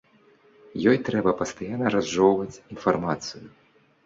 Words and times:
Ёй 0.93 0.97
трэба 1.09 1.33
пастаянна 1.41 1.93
разжоўваць 1.97 2.61
інфармацыю. 2.77 3.45